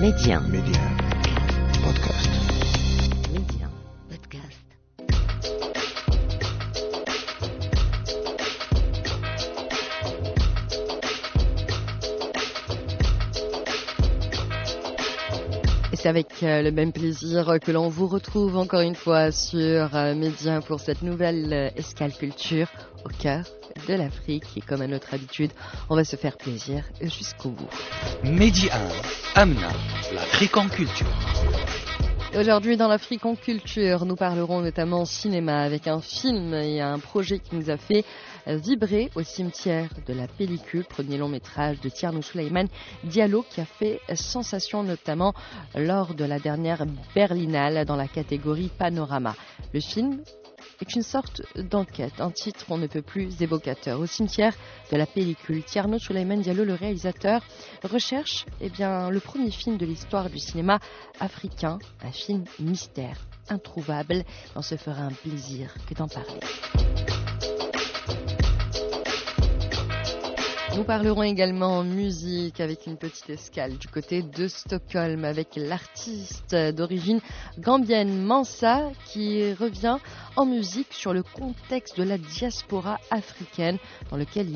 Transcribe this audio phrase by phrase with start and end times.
[0.00, 0.40] Média.
[0.40, 0.80] Média.
[1.82, 2.30] Podcast.
[3.32, 3.66] Média.
[4.10, 4.66] Podcast.
[15.92, 19.96] Et c'est avec euh, le même plaisir que l'on vous retrouve encore une fois sur
[19.96, 22.68] euh, Média pour cette nouvelle euh, escale culture
[23.06, 23.44] au cœur
[23.86, 24.44] de l'Afrique.
[24.56, 25.50] Et comme à notre habitude,
[25.88, 27.68] on va se faire plaisir jusqu'au bout.
[28.24, 29.70] Mehdi 1, Amna,
[30.12, 31.06] l'Afrique en culture.
[32.38, 37.38] Aujourd'hui, dans l'Afrique en culture, nous parlerons notamment cinéma avec un film et un projet
[37.38, 38.04] qui nous a fait
[38.46, 42.66] vibrer au cimetière de la pellicule, premier long métrage de Tierno Suleiman
[43.04, 45.32] Diallo qui a fait sensation notamment
[45.74, 49.34] lors de la dernière Berlinale dans la catégorie Panorama.
[49.72, 50.20] Le film
[50.80, 54.00] est une sorte d'enquête, un titre on ne peut plus évocateur.
[54.00, 54.54] Au cimetière
[54.90, 57.42] de la pellicule, Tierno Suleiman Diallo, le réalisateur,
[57.84, 60.78] recherche eh bien, le premier film de l'histoire du cinéma
[61.20, 64.24] africain, un film mystère, introuvable.
[64.54, 66.40] On se fera un plaisir que d'en parler.
[70.76, 77.20] Nous parlerons également musique avec une petite escale du côté de Stockholm avec l'artiste d'origine
[77.58, 79.96] gambienne Mansa qui revient
[80.36, 83.78] en musique sur le contexte de la diaspora africaine
[84.10, 84.48] dans lequel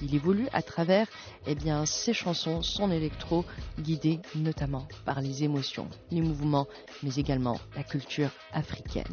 [0.00, 1.06] il évolue à travers
[1.46, 3.44] eh bien, ses chansons, son électro,
[3.78, 6.66] guidé notamment par les émotions, les mouvements,
[7.02, 9.04] mais également la culture africaine.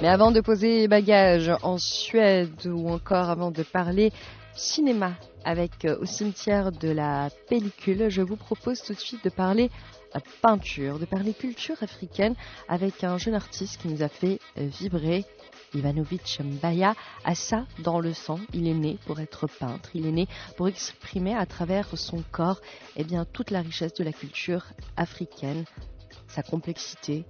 [0.00, 4.12] Mais avant de poser bagage en Suède ou encore avant de parler
[4.54, 5.12] cinéma
[5.44, 9.70] avec euh, au cimetière de la pellicule, je vous propose tout de suite de parler
[10.16, 12.34] euh, peinture, de parler culture africaine
[12.66, 15.26] avec un jeune artiste qui nous a fait euh, vibrer.
[15.74, 18.40] Ivanovic Mbaya a ça dans le sang.
[18.54, 19.90] Il est né pour être peintre.
[19.92, 22.62] Il est né pour exprimer à travers son corps
[22.96, 24.64] eh bien, toute la richesse de la culture
[24.96, 25.66] africaine,
[26.26, 27.24] sa complexité,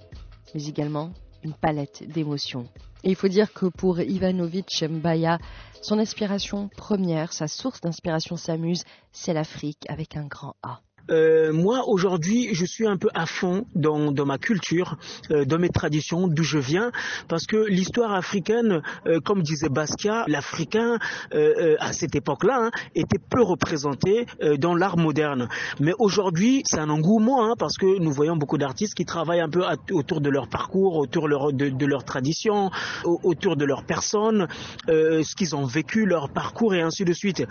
[0.55, 1.12] mais également
[1.43, 2.67] une palette d'émotions.
[3.03, 5.39] Et il faut dire que pour Ivanovic Mbaya,
[5.83, 10.81] son inspiration première, sa source d'inspiration s'amuse, c'est l'Afrique avec un grand A.
[11.10, 14.97] Euh, moi aujourd'hui je suis un peu à fond dans, dans ma culture,
[15.31, 16.93] euh, dans mes traditions, d'où je viens,
[17.28, 20.99] parce que l'histoire africaine, euh, comme disait Basquiat, l'Africain
[21.34, 24.26] euh, à cette époque-là hein, était peu représenté
[24.59, 25.49] dans l'art moderne.
[25.81, 29.49] Mais aujourd'hui c'est un engouement hein, parce que nous voyons beaucoup d'artistes qui travaillent un
[29.49, 32.70] peu à, autour de leur parcours, autour leur, de, de leur tradition,
[33.04, 34.49] autour de leur personne,
[34.88, 37.47] ce qu'ils ont vécu, leur parcours et ainsi de suite.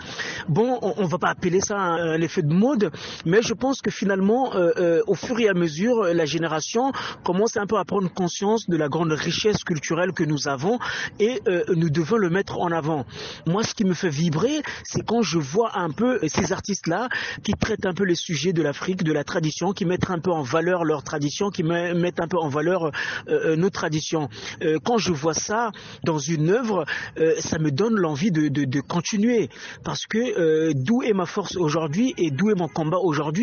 [0.48, 2.90] Bon, on, on va pas appeler ça un, un effet de mode,
[3.24, 6.92] mais je pense que finalement, euh, euh, au fur et à mesure, la génération
[7.24, 10.78] commence un peu à prendre conscience de la grande richesse culturelle que nous avons
[11.18, 13.04] et euh, nous devons le mettre en avant.
[13.46, 17.08] Moi, ce qui me fait vibrer, c'est quand je vois un peu ces artistes-là
[17.42, 20.30] qui traitent un peu les sujets de l'Afrique, de la tradition, qui mettent un peu
[20.30, 22.90] en valeur leur tradition, qui mettent un peu en valeur
[23.28, 24.28] euh, nos traditions.
[24.62, 25.70] Euh, quand je vois ça
[26.04, 26.84] dans une œuvre,
[27.18, 29.50] euh, ça me donne l'envie de, continuer
[29.84, 33.39] parce que d'où est ma force aujourd'hui et d'où est mon combat aujourd'hui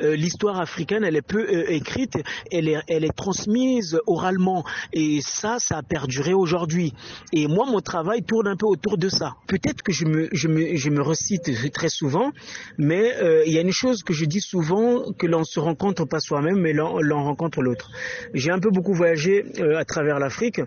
[0.00, 2.18] Euh, L'histoire africaine, elle est peu euh, écrite,
[2.50, 4.64] elle est, elle est transmise oralement.
[4.92, 6.92] Et ça, ça a perduré aujourd'hui.
[7.32, 9.34] Et moi, mon travail tourne un peu autour de ça.
[9.46, 12.32] Peut-être que je me, je, me, je me recite très souvent,
[12.78, 16.04] mais euh, il y a une chose que je dis souvent, que l'on se rencontre
[16.04, 17.90] pas soi-même, mais l'on rencontre l'autre.
[18.34, 19.44] J'ai un peu beaucoup voyagé
[19.76, 20.60] à travers l'Afrique,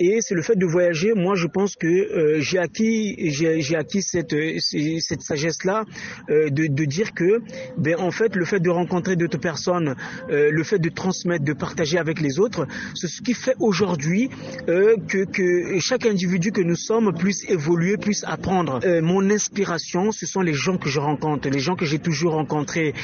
[0.00, 4.34] et c'est le fait de voyager, moi je pense que j'ai acquis, j'ai acquis cette,
[4.58, 5.84] cette sagesse-là,
[6.28, 7.40] de, de dire que,
[7.78, 9.94] ben, en fait, le fait de rencontrer d'autres personnes,
[10.30, 14.30] euh, le fait de transmettre, de partager avec les autres, c'est ce qui fait aujourd'hui
[14.68, 18.80] euh, que, que, chaque individu que nous sommes puisse évoluer, puisse apprendre.
[18.84, 22.34] Euh, mon inspiration, ce sont les gens que je rencontre, les gens que j'ai toujours
[22.34, 22.94] rencontrés.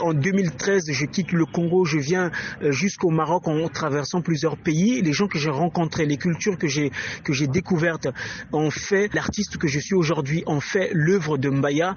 [0.00, 2.30] En 2013, je quitte le Congo, je viens
[2.62, 5.02] jusqu'au Maroc en traversant plusieurs pays.
[5.02, 6.92] Les gens que j'ai rencontrés, les cultures que j'ai
[7.24, 8.08] que j'ai découvertes,
[8.52, 11.94] ont fait l'artiste que je suis aujourd'hui, ont fait l'œuvre de Mbaya,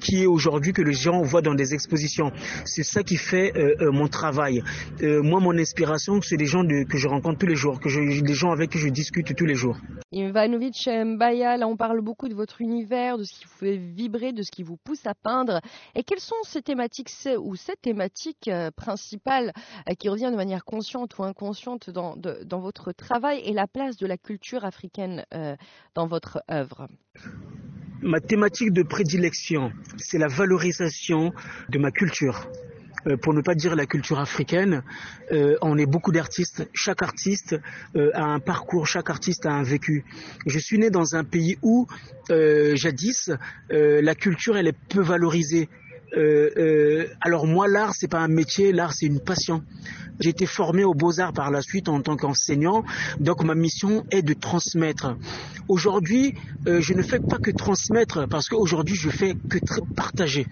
[0.00, 2.32] qui est aujourd'hui que les gens voient dans des expositions.
[2.64, 4.62] C'est ça qui fait euh, euh, mon travail.
[5.02, 8.20] Euh, moi, mon inspiration, c'est des gens que je rencontre tous les jours, que je,
[8.22, 9.76] des gens avec qui je discute tous les jours.
[10.12, 14.32] Ivanovic Mbaya, là on parle beaucoup de votre univers, de ce qui vous fait vibrer,
[14.32, 15.60] de ce qui vous pousse à peindre.
[15.94, 19.52] Et quelles sont ces thématiques ou ces thématiques principales
[19.98, 24.06] qui reviennent de manière consciente ou inconsciente dans, dans votre travail et la place de
[24.06, 25.24] la culture africaine
[25.94, 26.88] dans votre œuvre?
[28.02, 31.34] Ma thématique de prédilection, c'est la valorisation
[31.68, 32.48] de ma culture
[33.06, 34.82] euh, pour ne pas dire la culture africaine,
[35.32, 36.68] euh, on est beaucoup d'artistes.
[36.74, 37.58] Chaque artiste
[37.96, 40.04] euh, a un parcours, chaque artiste a un vécu.
[40.46, 41.86] Je suis né dans un pays où,
[42.28, 43.30] jadis,
[43.70, 45.68] la culture elle est peu valorisée.
[47.20, 49.62] Alors moi, l'art c'est pas un métier, l'art c'est une passion.
[50.20, 52.84] J'ai été formé aux beaux-arts par la suite en tant qu'enseignant,
[53.20, 55.16] donc ma mission est de transmettre.
[55.66, 56.34] Aujourd'hui,
[56.66, 59.58] euh, je ne fais pas que transmettre parce qu'aujourd'hui je fais que
[59.96, 60.46] partager.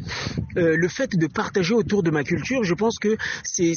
[0.57, 3.75] Euh, le fait de partager autour de ma culture, je pense que c'est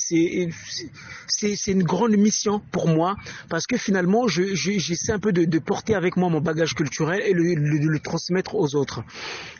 [1.67, 3.17] une grande mission pour moi
[3.49, 7.53] parce que finalement j'essaie un peu de, porter avec moi mon bagage culturel et le,
[7.55, 9.03] le, le transmettre aux autres.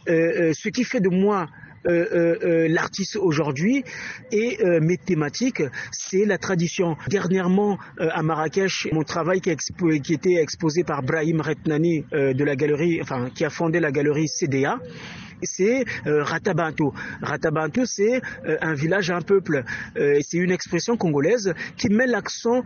[0.07, 3.83] Euh, euh ce qui fait de moi euh, euh, euh, l'artiste aujourd'hui
[4.31, 6.97] et mes thématiques, c'est la tradition.
[7.07, 12.55] Dernièrement, à Marrakech, mon travail qui, a qui était exposé par Brahim Retnani de la
[12.55, 14.79] galerie, enfin, qui a fondé la galerie CDA,
[15.43, 16.93] c'est euh, Ratabanto.
[17.21, 19.63] Ratabanto, c'est euh, un village, un peuple.
[19.97, 22.63] Euh, c'est une expression congolaise qui met l'accent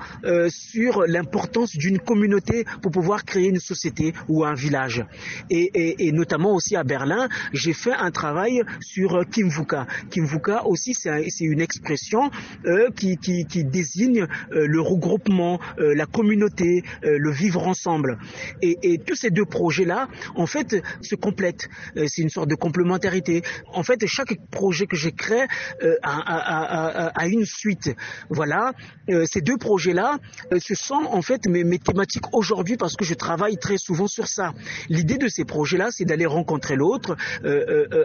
[0.49, 5.05] sur l'importance d'une communauté pour pouvoir créer une société ou un village.
[5.49, 9.87] Et, notamment aussi à Berlin, j'ai fait un travail sur Kimvuka.
[10.09, 12.29] Kimvuka aussi, c'est une expression
[12.95, 13.17] qui,
[13.65, 18.17] désigne le regroupement, la communauté, le vivre ensemble.
[18.61, 21.67] Et, tous ces deux projets-là, en fait, se complètent.
[21.95, 23.41] c'est une sorte de complémentarité.
[23.73, 25.45] En fait, chaque projet que j'ai créé
[25.83, 27.95] euh, a, une suite.
[28.29, 28.73] Voilà,
[29.09, 30.19] euh, ces deux projets-là,
[30.51, 34.07] euh, ce sont en fait mes, mes thématiques aujourd'hui parce que je travaille très souvent
[34.07, 34.53] sur ça.
[34.89, 37.15] L'idée de ces projets-là, c'est d'aller rencontrer l'autre,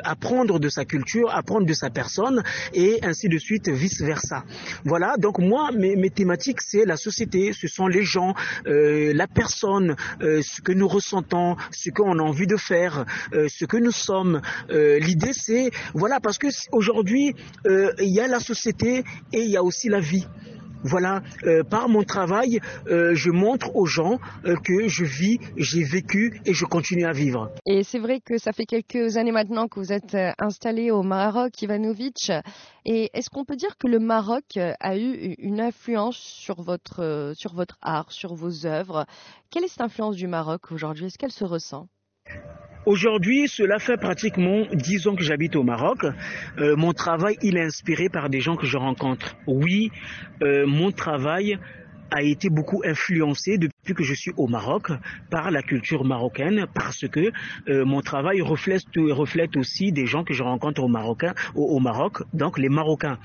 [0.04, 2.42] apprendre de sa culture, apprendre de sa personne
[2.74, 4.44] et ainsi de suite, vice versa.
[4.84, 8.34] Voilà, donc moi, mes, thématiques, c'est la société, ce sont les gens,
[8.64, 13.92] la personne, ce que nous ressentons, ce qu'on a envie de faire, ce que nous
[13.92, 14.40] sommes,
[14.70, 17.34] euh, l'idée c'est voilà parce que aujourd'hui
[17.66, 20.26] euh, il y a la société et il y a aussi la vie.
[20.82, 24.18] Voilà, euh, par mon travail, je montre aux gens
[24.64, 27.50] que je vis, j'ai vécu et je continue à vivre.
[27.66, 31.60] Et c'est vrai que ça fait quelques années maintenant que vous êtes installé au Maroc,
[31.62, 32.32] Ivanovic.
[32.84, 37.54] Et est-ce qu'on peut dire que le Maroc a eu une influence sur votre, sur
[37.54, 39.06] votre art, sur vos œuvres?
[39.50, 41.06] Quelle est cette influence du Maroc aujourd'hui?
[41.06, 41.88] Est-ce qu'elle se ressent?
[42.86, 46.06] Aujourd'hui, cela fait pratiquement dix ans que j'habite au Maroc.
[46.58, 49.36] Euh, mon travail, il est inspiré par des gens que je rencontre.
[49.46, 49.92] Oui,
[50.42, 51.58] euh, mon travail
[52.10, 54.90] a été beaucoup influencé depuis que je suis au Maroc
[55.30, 57.30] par la culture marocaine parce que
[57.68, 62.22] euh, mon travail reflète, reflète aussi des gens que je rencontre au, Marocain, au, Maroc,
[62.34, 63.18] donc les Marocains.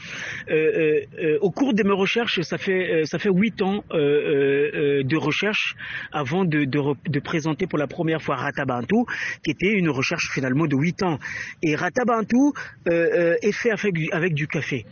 [0.50, 5.76] Euh, euh, au cours de mes recherches, ça fait ça fait huit ans de recherche
[6.12, 9.06] avant de, de, de, présenter pour la première fois Ratabantou,
[9.44, 11.20] qui était une recherche finalement de huit ans.
[11.64, 12.54] Et Ratabantou
[12.86, 14.86] est fait avec, avec du café.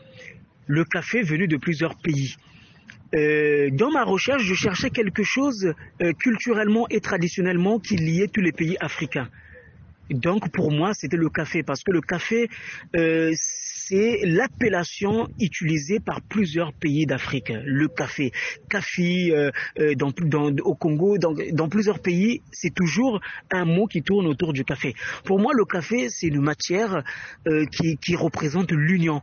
[0.67, 2.35] Le café venu de plusieurs pays.
[3.13, 8.41] Euh, dans ma recherche, je cherchais quelque chose euh, culturellement et traditionnellement qui liait tous
[8.41, 9.29] les pays africains.
[10.09, 12.49] Donc pour moi, c'était le café, parce que le café,
[12.95, 17.51] euh, c'est l'appellation utilisée par plusieurs pays d'Afrique.
[17.65, 18.31] Le café,
[18.69, 19.33] café
[19.95, 23.21] dans, dans, au Congo, dans, dans plusieurs pays, c'est toujours
[23.51, 24.93] un mot qui tourne autour du café.
[25.25, 27.03] Pour moi, le café, c'est une matière
[27.71, 29.21] qui, qui représente l'union.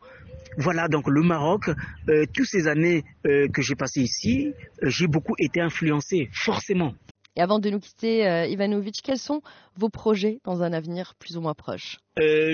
[0.56, 1.70] Voilà, donc le Maroc,
[2.08, 4.52] euh, toutes ces années euh, que j'ai passées ici,
[4.82, 6.92] euh, j'ai beaucoup été influencé, forcément.
[7.36, 9.40] Et avant de nous quitter, Ivanovic, quels sont
[9.76, 11.98] vos projets dans un avenir plus ou moins proche?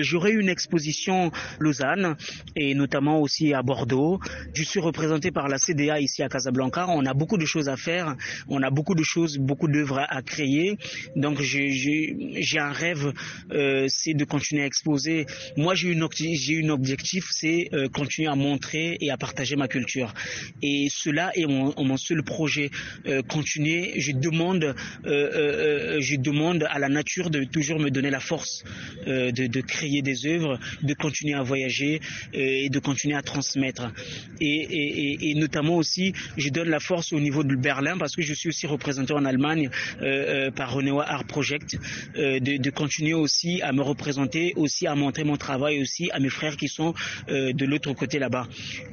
[0.01, 2.15] J'aurai une exposition Lausanne
[2.55, 4.19] et notamment aussi à Bordeaux.
[4.53, 6.87] Je suis représenté par la CDA ici à Casablanca.
[6.89, 8.15] On a beaucoup de choses à faire,
[8.47, 10.77] on a beaucoup de choses, beaucoup d'œuvres à, créer.
[11.15, 13.13] Donc j'ai un rêve,
[13.51, 15.25] euh, c'est de continuer à exposer.
[15.55, 20.13] Moi j'ai une objectif, c'est euh, continuer à montrer et à partager ma culture.
[20.61, 22.69] Et cela est mon, seul projet.
[23.07, 23.93] Euh, continuer.
[23.99, 24.73] Je demande, euh,
[25.05, 28.63] euh, je demande à la nature de toujours me donner la force
[29.07, 31.99] euh, de, créer des œuvres, de continuer à voyager
[32.33, 33.91] euh, et de continuer à transmettre.
[34.39, 38.49] Et, notamment aussi, je donne la force au niveau de Berlin parce que je suis
[38.49, 39.69] aussi représenté en Allemagne
[40.01, 41.77] euh, par Renewa Art Project,
[42.15, 46.57] de, continuer aussi à me représenter, aussi à montrer mon travail aussi à mes frères
[46.57, 46.93] qui sont
[47.27, 48.47] de l'autre côté là-bas.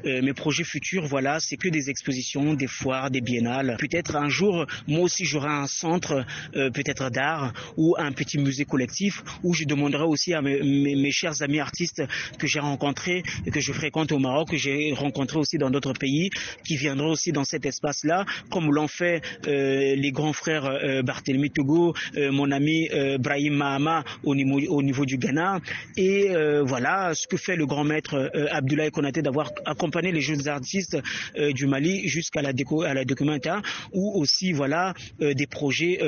[0.04, 3.76] mes projets futurs, voilà, c'est que des expositions, des foires, des biennales.
[3.78, 9.22] Peut-être un jour, moi aussi, j'aurai un centre, peut-être d'art ou un petit musée collectif
[9.42, 12.02] où je demanderai aussi à mes, mes, chers amis artistes
[12.38, 15.92] que j'ai rencontrés et que je fréquente au Maroc, que j'ai rencontrés aussi dans d'autres
[15.92, 16.30] pays,
[16.64, 21.50] qui viendront aussi dans cet espace-là, comme l'ont fait euh, les grands frères euh, Barthélemy
[21.50, 25.60] Togo, euh, mon ami Brahim Mahama au niveau, au niveau du Ghana,
[25.96, 26.28] et
[26.62, 30.96] voilà ce que fait le grand maître Abdoulaye Konaté d'avoir accompagné les jeunes artistes
[31.36, 35.98] du Mali jusqu'à la, déco, la documentaire, ou aussi voilà des projets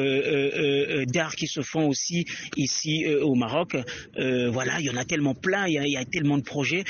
[1.07, 2.27] d'art qui se font aussi
[2.57, 3.77] ici au Maroc.
[4.53, 6.85] Voilà, il y en a tellement plein, il y a, a tellement de projets.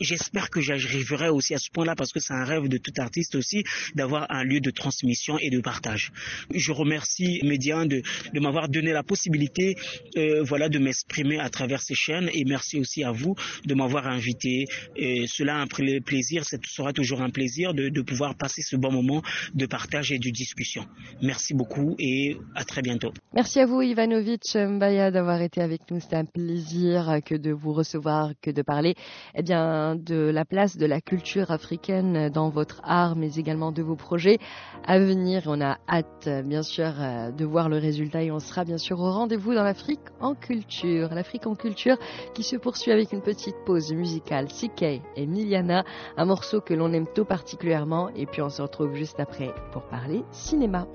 [0.00, 3.34] J'espère que j'arriverai aussi à ce point-là parce que c'est un rêve de tout artiste
[3.34, 6.12] aussi d'avoir un lieu de transmission et de partage.
[6.54, 8.02] Je remercie Médian de,
[8.34, 9.76] m'avoir donné la possibilité
[10.16, 13.34] euh, voilà, de m'exprimer à travers ces chaînes et merci aussi à vous
[13.64, 14.66] de m'avoir invité.
[15.26, 19.22] Cela un plaisir, ce sera toujours un plaisir de, pouvoir passer ce bon moment
[19.54, 20.84] de partage et de discussion.
[21.22, 23.12] Merci beaucoup et à très bientôt.
[23.32, 26.00] Merci à vous Ivanovic Mbaya d'avoir été avec nous.
[26.00, 26.81] C'est un plaisir
[27.24, 28.94] que de vous recevoir, que de parler
[29.34, 33.82] eh bien, de la place de la culture africaine dans votre art, mais également de
[33.82, 34.38] vos projets
[34.84, 35.44] à venir.
[35.46, 36.92] On a hâte, bien sûr,
[37.36, 41.14] de voir le résultat et on sera bien sûr au rendez-vous dans l'Afrique en culture.
[41.14, 41.96] L'Afrique en culture
[42.34, 44.48] qui se poursuit avec une petite pause musicale.
[44.48, 44.82] CK
[45.16, 45.84] et Miliana,
[46.16, 48.08] un morceau que l'on aime tout particulièrement.
[48.16, 50.86] Et puis on se retrouve juste après pour parler cinéma.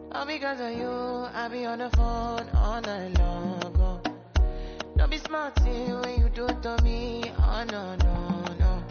[5.09, 7.31] Don't be smart when you do to me.
[7.39, 8.83] Oh no, no, no.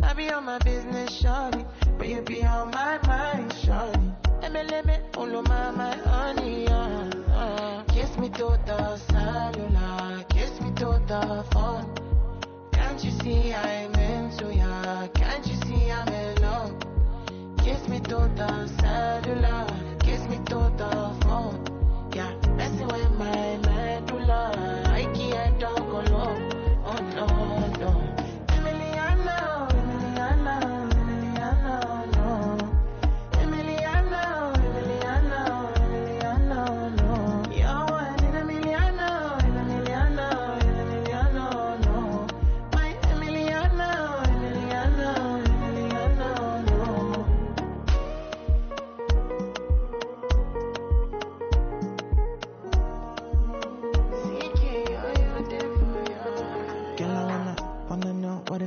[0.00, 1.66] I be on my business, shawty.
[1.98, 4.14] But you be on my mind, shawty.
[4.42, 7.82] MLM, follow my, my honey, uh, uh.
[7.88, 11.92] Kiss me to the cellular, kiss me to the phone.
[12.70, 15.08] Can't you see I'm into ya?
[15.08, 16.72] Can't you see I'm in love?
[17.64, 19.65] Kiss me to the cellular,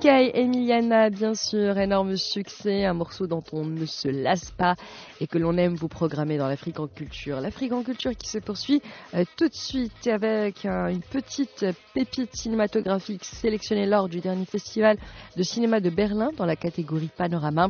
[0.00, 4.74] Sikai Emiliana, bien sûr, énorme succès, un morceau dont on ne se lasse pas
[5.20, 7.38] et que l'on aime vous programmer dans l'Afrique en culture.
[7.42, 8.80] L'Afrique en culture qui se poursuit
[9.12, 14.96] euh, tout de suite avec une petite pépite cinématographique sélectionnée lors du dernier festival
[15.36, 17.68] de cinéma de Berlin dans la catégorie Panorama.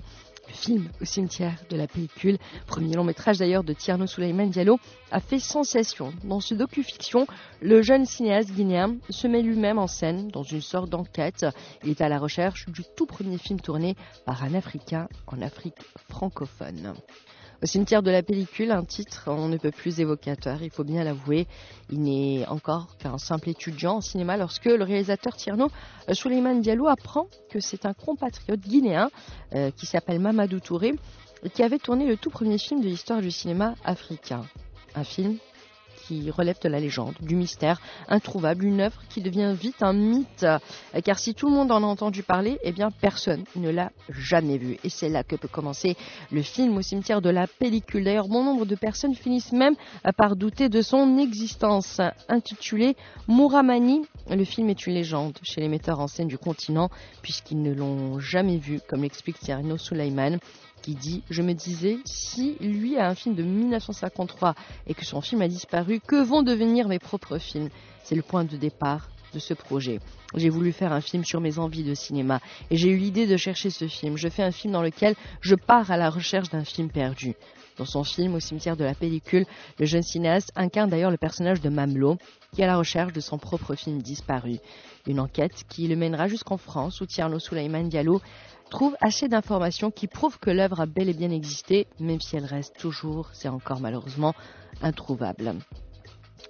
[0.50, 4.80] Le film au cimetière de la pellicule, premier long métrage d'ailleurs de Tierno Souleymane Diallo,
[5.12, 6.12] a fait sensation.
[6.24, 7.28] Dans ce docu-fiction,
[7.62, 11.46] le jeune cinéaste guinéen se met lui-même en scène dans une sorte d'enquête.
[11.84, 13.94] Il est à la recherche du tout premier film tourné
[14.26, 15.78] par un Africain en Afrique
[16.08, 16.94] francophone.
[17.62, 21.04] Au cimetière de la pellicule, un titre on ne peut plus évocateur, il faut bien
[21.04, 21.46] l'avouer.
[21.90, 25.68] Il n'est encore qu'un simple étudiant en cinéma lorsque le réalisateur Tierno
[26.10, 29.10] Souleymane Diallo apprend que c'est un compatriote guinéen
[29.54, 30.94] euh, qui s'appelle Mamadou Touré
[31.52, 34.44] qui avait tourné le tout premier film de l'histoire du cinéma africain.
[34.94, 35.36] Un film
[36.10, 40.44] qui relève de la légende, du mystère, introuvable, une œuvre qui devient vite un mythe.
[41.04, 44.58] Car si tout le monde en a entendu parler, eh bien personne ne l'a jamais
[44.58, 44.76] vu.
[44.82, 45.96] Et c'est là que peut commencer
[46.32, 48.02] le film au cimetière de la pellicule.
[48.02, 49.76] D'ailleurs, bon nombre de personnes finissent même
[50.16, 52.00] par douter de son existence.
[52.28, 52.96] Intitulé
[53.28, 56.90] Muramani, le film est une légende chez les metteurs en scène du continent
[57.22, 60.38] puisqu'ils ne l'ont jamais vu, comme l'explique Tierno Suleiman
[60.82, 64.54] qui dit Je me disais, si lui a un film de 1953
[64.86, 67.70] et que son film a disparu, que vont devenir mes propres films?
[68.04, 70.00] C'est le point de départ de ce projet.
[70.34, 73.36] J'ai voulu faire un film sur mes envies de cinéma et j'ai eu l'idée de
[73.36, 74.16] chercher ce film.
[74.16, 77.34] Je fais un film dans lequel je pars à la recherche d'un film perdu.
[77.80, 79.46] Dans son film Au cimetière de la pellicule,
[79.78, 82.18] le jeune cinéaste incarne d'ailleurs le personnage de Mamlo,
[82.52, 84.58] qui est à la recherche de son propre film disparu.
[85.06, 88.20] Une enquête qui le mènera jusqu'en France, où Tierno Souleyman Diallo
[88.70, 92.46] trouve assez d'informations qui prouvent que l'œuvre a bel et bien existé, même si elle
[92.46, 94.34] reste toujours, c'est encore malheureusement,
[94.80, 95.54] introuvable.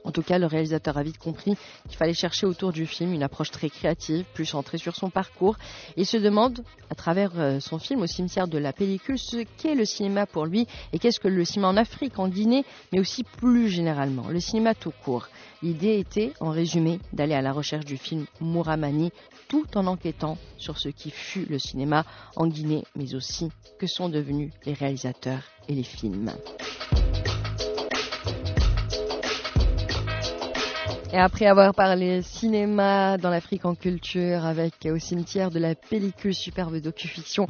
[0.04, 1.56] En tout cas, le réalisateur a vite compris
[1.88, 5.56] qu'il fallait chercher autour du film une approche très créative, plus centrée sur son parcours.
[5.96, 9.74] Il se demande, à travers euh, son film au cimetière de la pellicule, ce qu'est
[9.74, 13.24] le cinéma pour lui et qu'est-ce que le cinéma en Afrique, en Guinée, mais aussi
[13.24, 15.28] plus généralement, le cinéma tout court.
[15.62, 19.12] L'idée était, en résumé, d'aller à la recherche du film Muramani
[19.48, 24.08] tout en enquêtant sur ce qui fut le cinéma en Guinée, mais aussi que sont
[24.08, 26.32] devenus les réalisateurs et les films.
[31.12, 36.34] Et après avoir parlé cinéma dans l'Afrique en culture avec au cimetière de la pellicule
[36.34, 37.48] superbe docu-fiction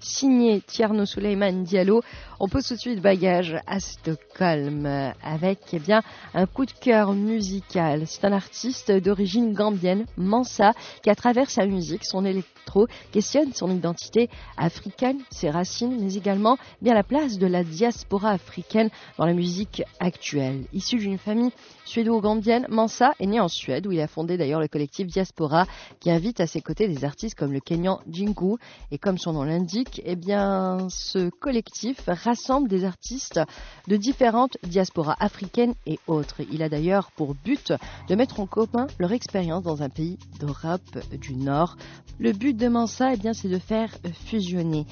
[0.00, 2.02] signé Tierno Suleiman Diallo.
[2.44, 4.84] On pose tout de suite bagage à Stockholm
[5.22, 6.02] avec eh bien
[6.34, 8.04] un coup de cœur musical.
[8.08, 10.72] C'est un artiste d'origine gambienne, Mansa,
[11.04, 16.58] qui à travers sa musique, son électro, questionne son identité africaine, ses racines, mais également
[16.80, 20.64] bien la place de la diaspora africaine dans la musique actuelle.
[20.72, 21.52] Issu d'une famille
[21.84, 25.66] suédo-gambienne, Mansa est né en Suède où il a fondé d'ailleurs le collectif Diaspora
[26.00, 28.56] qui invite à ses côtés des artistes comme le Kenyan Jingu
[28.90, 33.40] et comme son nom l'indique, eh bien, ce collectif rassemble des artistes
[33.88, 36.40] de différentes diasporas africaines et autres.
[36.50, 37.74] Il a d'ailleurs pour but
[38.08, 41.76] de mettre en commun leur expérience dans un pays d'Europe du Nord.
[42.18, 44.86] Le but de Mansa, eh bien, c'est de faire fusionner,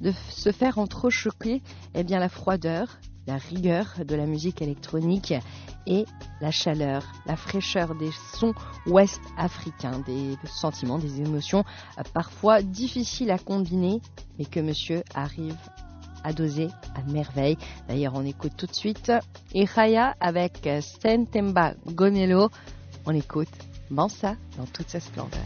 [0.00, 1.62] de se faire entrechoquer,
[1.94, 5.32] eh bien, la froideur, la rigueur de la musique électronique
[5.86, 6.06] et
[6.40, 8.54] la chaleur, la fraîcheur des sons
[8.86, 11.62] ouest africains, des sentiments, des émotions
[11.98, 14.00] euh, parfois difficiles à combiner,
[14.38, 15.56] mais que monsieur arrive
[16.24, 17.56] à doser à merveille.
[17.88, 19.12] D'ailleurs, on écoute tout de suite
[19.54, 22.50] Iraya avec Sentemba Gonelo.
[23.06, 23.48] On écoute
[23.90, 25.40] Mansa dans toute sa splendeur.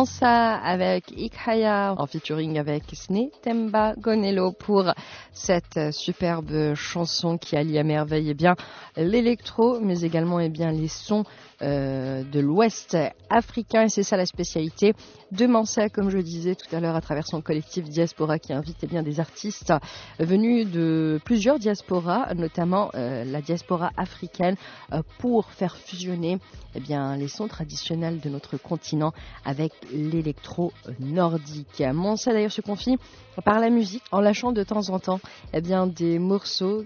[0.00, 4.94] Mansa avec Ikhaya en featuring avec Sne Temba Gonelo pour
[5.34, 8.56] cette superbe chanson qui allie à merveille eh bien
[8.96, 11.24] l'électro mais également eh bien les sons
[11.62, 12.96] euh, de l'Ouest
[13.28, 14.94] africain et c'est ça la spécialité
[15.30, 18.78] de Mansa, comme je disais tout à l'heure, à travers son collectif Diaspora qui invite
[18.82, 19.72] eh bien des artistes
[20.18, 24.56] venus de plusieurs diasporas, notamment euh, la diaspora africaine,
[24.92, 26.38] euh, pour faire fusionner
[26.74, 26.80] eh
[27.18, 29.12] les sons traditionnels de notre continent
[29.44, 31.82] avec l'électro nordique.
[31.92, 32.96] Mansa d'ailleurs se confie
[33.44, 35.20] par la musique en lâchant de temps en temps
[35.52, 36.84] eh des morceaux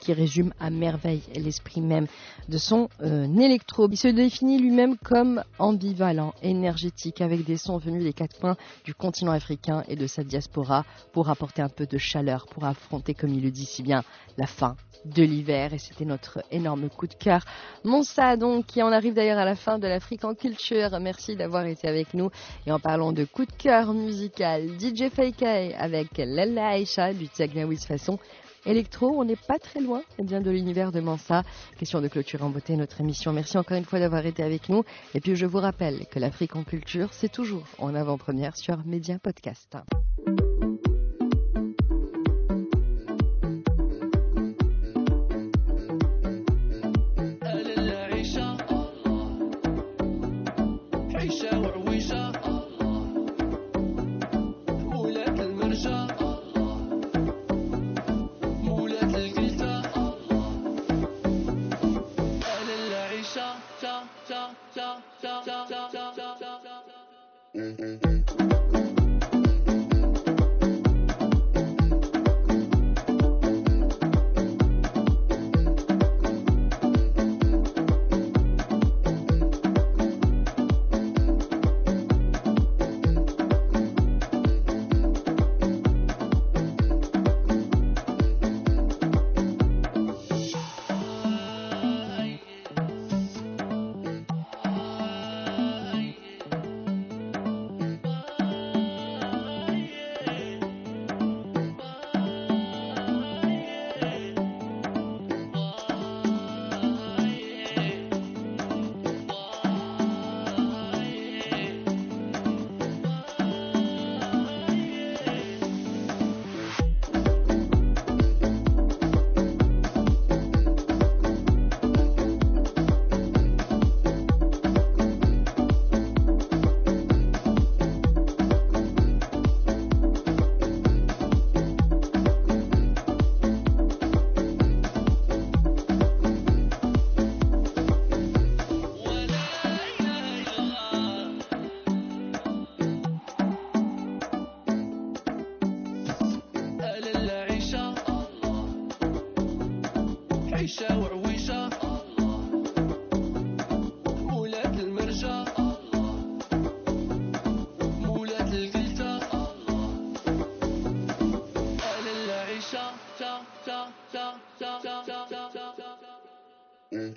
[0.00, 2.06] qui résume à merveille l'esprit même
[2.48, 3.88] de son euh, électro.
[3.90, 8.94] Il se définit lui-même comme ambivalent, énergétique, avec des sons venus des quatre coins du
[8.94, 13.32] continent africain et de sa diaspora pour apporter un peu de chaleur, pour affronter, comme
[13.32, 14.02] il le dit si bien,
[14.36, 17.44] la fin de l'hiver et c'était notre énorme coup de cœur.
[17.84, 20.98] Monsa donc qui en arrive d'ailleurs à la fin de l'Afrique en culture.
[21.00, 22.30] Merci d'avoir été avec nous
[22.66, 27.86] et en parlant de coup de cœur musical, DJ Fake avec Lella Aisha du Tagnawiz
[27.86, 28.18] façon
[28.66, 29.08] électro.
[29.16, 31.42] On n'est pas très loin eh bien, de l'univers de Mansa.
[31.78, 33.32] Question de clôturer en beauté notre émission.
[33.32, 34.84] Merci encore une fois d'avoir été avec nous.
[35.14, 39.18] Et puis je vous rappelle que l'Afrique en culture, c'est toujours en avant-première sur Média
[39.18, 39.76] Podcast.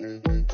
[0.00, 0.53] 嗯嗯嗯